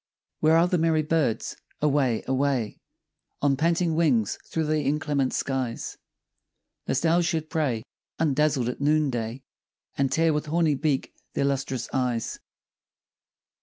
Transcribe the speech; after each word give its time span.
Where 0.39 0.57
are 0.57 0.67
the 0.67 0.79
merry 0.79 1.03
birds? 1.03 1.57
Away, 1.79 2.23
away, 2.25 2.79
On 3.43 3.55
panting 3.55 3.93
wings 3.93 4.39
through 4.47 4.65
the 4.65 4.81
inclement 4.81 5.31
skies, 5.31 5.95
Lest 6.87 7.05
owls 7.05 7.27
should 7.27 7.51
prey 7.51 7.83
Undazzled 8.17 8.67
at 8.67 8.81
noon 8.81 9.11
day, 9.11 9.43
And 9.95 10.11
tear 10.11 10.33
with 10.33 10.47
horny 10.47 10.73
beak 10.73 11.13
their 11.35 11.45
lustrous 11.45 11.87
eyes. 11.93 12.39